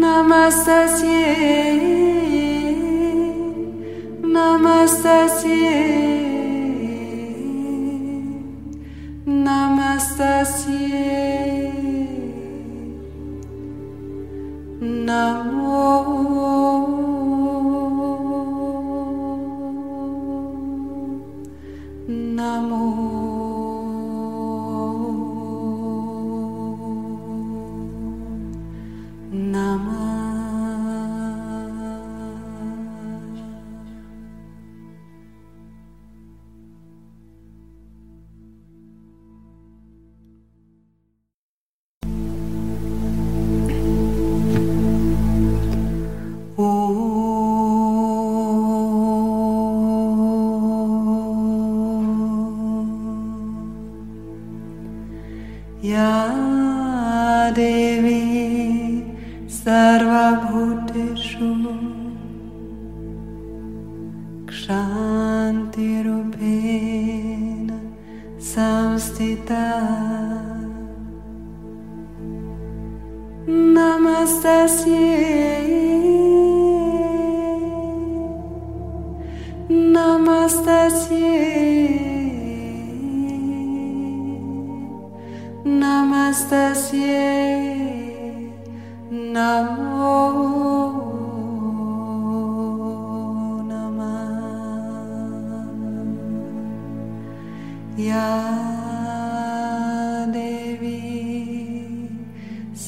[0.00, 0.78] namaste
[9.44, 11.33] Namastasye.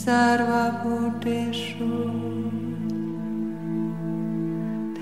[0.02, 1.90] सर्वभूतेषु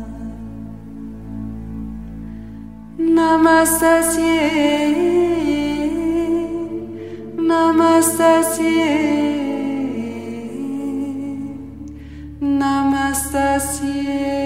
[3.21, 4.37] Namastasye,
[7.49, 8.87] Namastasye,
[12.59, 14.40] Namastasye.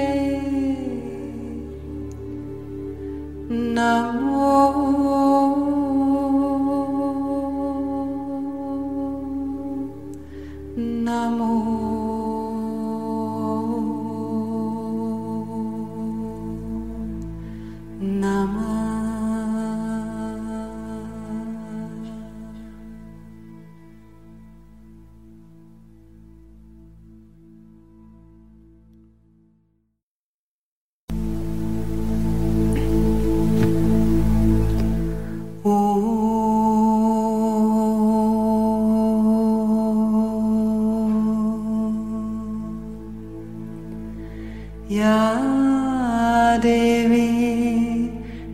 [46.63, 47.29] देवी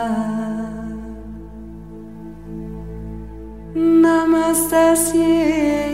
[3.77, 5.86] नमस्तस्य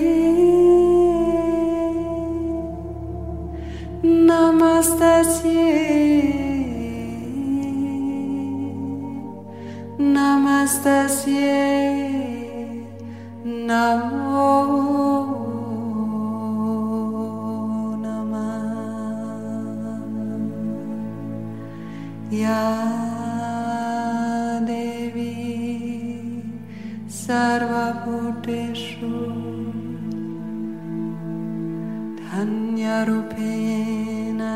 [10.82, 11.62] Namastasye
[13.44, 14.50] Namo
[18.02, 18.66] Namah
[22.30, 22.66] Ya
[24.66, 26.42] Devi
[27.06, 29.14] Sarvabhuteshu
[32.26, 34.52] Dhanyarupena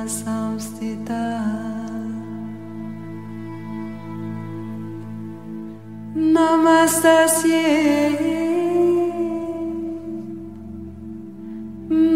[6.37, 7.65] Namastasye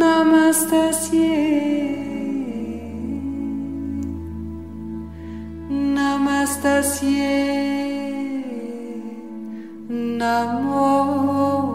[0.01, 1.33] Namastasye
[5.95, 7.33] Namastasye
[10.19, 11.70] Namo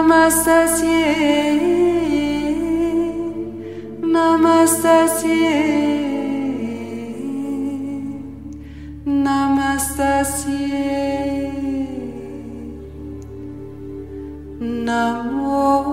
[0.00, 1.02] Namastasye
[4.12, 5.42] Namastasye
[9.24, 10.68] Namastasye
[14.86, 15.89] Namo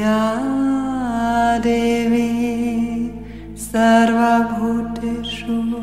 [0.00, 2.30] या देवी
[3.56, 5.74] सर्वभूतेषु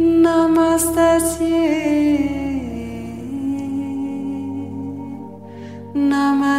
[0.01, 1.62] नमस्तस्यै।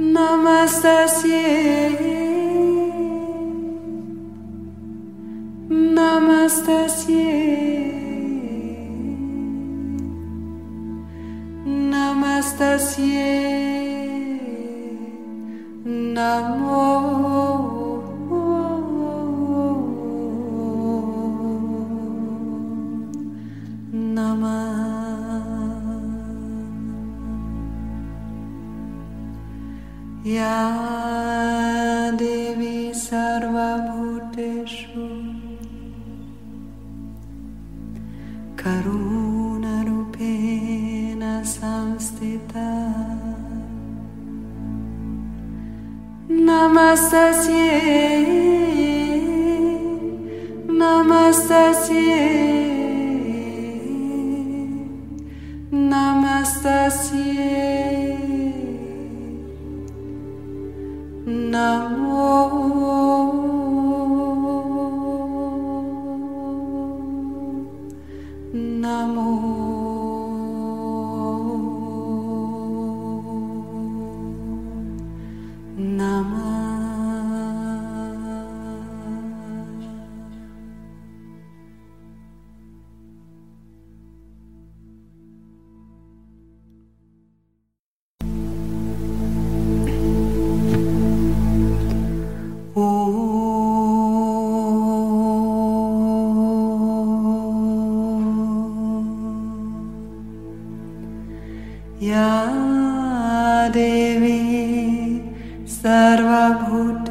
[0.00, 1.44] Namastasye
[5.68, 7.26] Namastasye
[11.90, 13.28] Namastasye
[16.14, 16.69] Namo
[51.30, 52.79] Namastasye Namastasye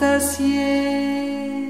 [0.02, 1.62] estás llena.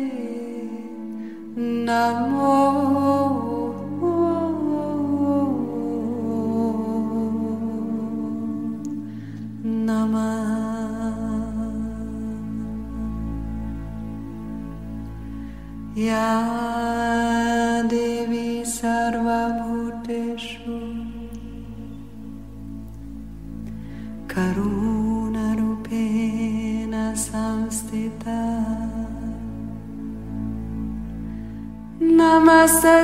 [32.51, 32.97] Namaste.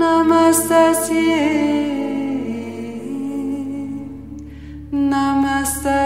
[0.00, 0.84] Namaste.
[5.10, 5.98] Namaste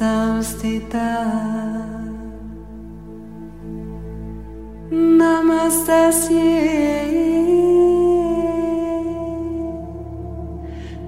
[0.00, 1.12] Samstita
[4.90, 6.00] Namaste.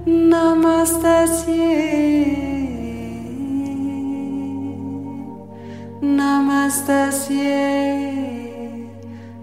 [0.05, 1.17] Namaste.
[6.01, 7.01] Namaste.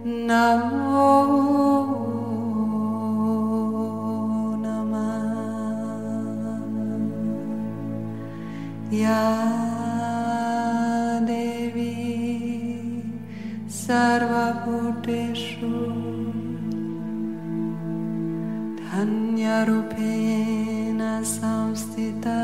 [0.04, 1.89] Namo
[11.26, 11.94] देवी
[13.70, 15.72] सर्वभूटेषु
[18.92, 22.40] धन्यरूपेण संस्थिते।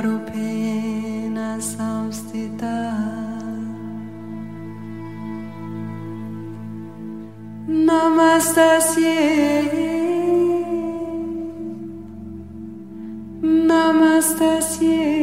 [0.00, 2.94] Pena Sans Tita
[7.66, 9.18] Namastasia
[13.42, 15.18] Namastasia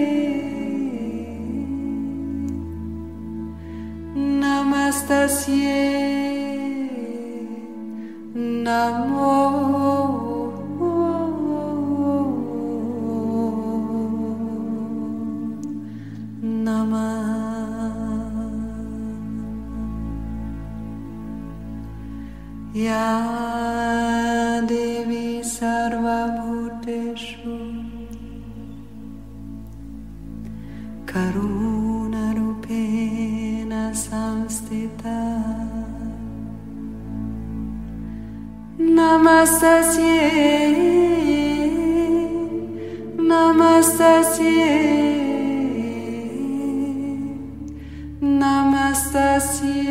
[8.36, 9.85] Namo
[39.26, 40.18] Namastasye,
[43.18, 44.62] Namastasye,
[48.22, 49.82] Namastasye,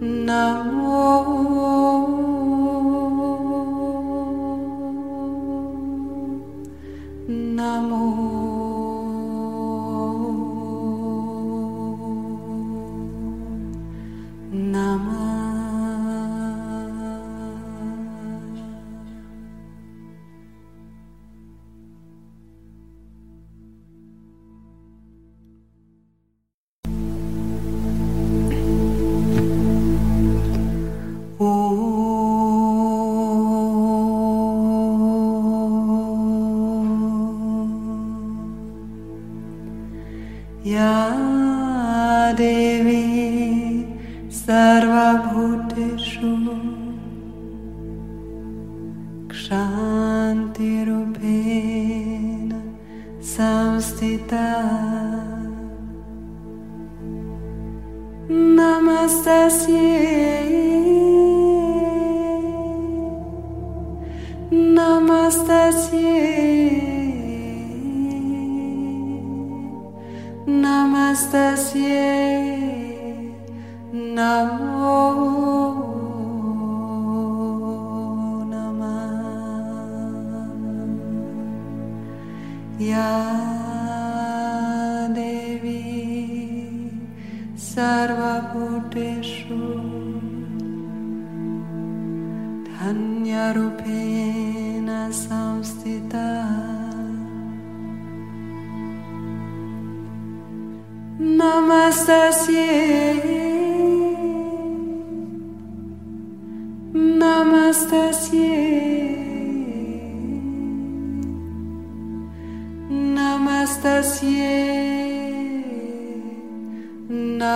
[0.00, 1.02] Namo,
[7.28, 8.19] Namo.
[71.72, 72.09] 谢。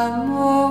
[0.04, 0.63] amor.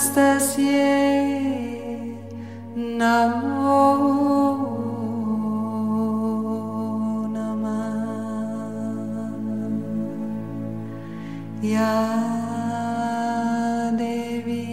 [0.00, 0.80] Anastasie
[2.74, 3.84] Namo
[7.28, 7.80] Nama
[11.60, 12.00] Ya
[13.92, 14.64] Devi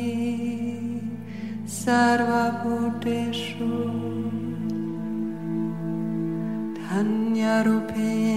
[1.67, 3.75] Sarva Bhuteshu
[6.79, 8.36] Dhanya Rupena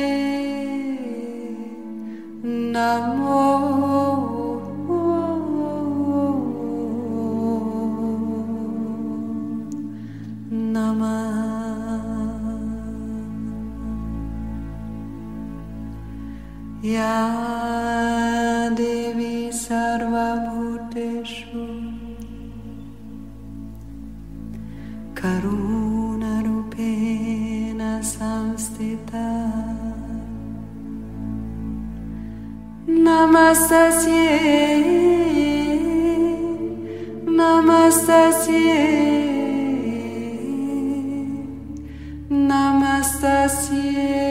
[18.73, 21.67] देवी सर्वभूतेषु।
[25.21, 29.27] करुणरूपेण संस्थिता।
[42.41, 44.30] नमस्तस्यै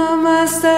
[0.00, 0.76] Namastā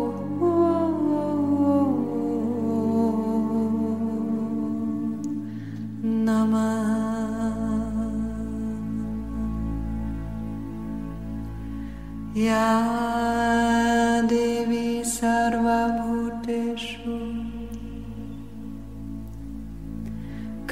[12.36, 17.42] या देवी सर्वभूतेषु।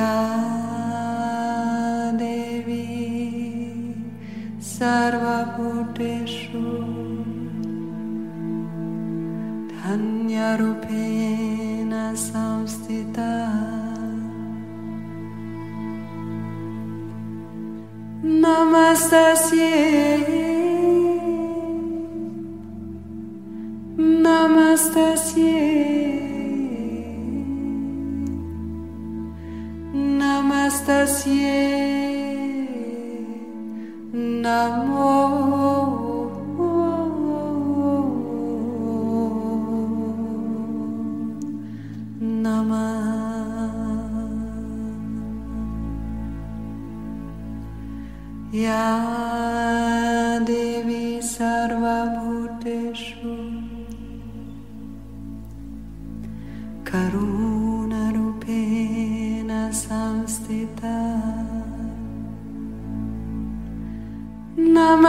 [0.00, 0.16] Ya
[2.16, 2.88] Devi
[4.56, 6.64] Sarvabhuteshu
[9.68, 13.52] Dhanyarupena Samstita
[18.24, 20.09] Namaste.
[31.26, 31.79] Namaste.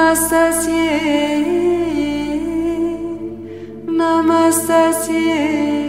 [0.02, 0.88] Namastasye,
[3.98, 5.81] Namastasye.